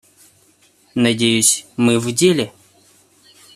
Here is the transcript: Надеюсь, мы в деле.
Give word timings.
Надеюсь, 0.95 1.67
мы 1.77 1.99
в 1.99 2.11
деле. 2.11 2.51